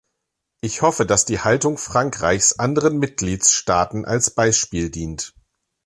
[0.61, 5.35] Ich hoffe, dass die Haltung Frankreichs anderen Mitgliedstaaten als Beispiel dient.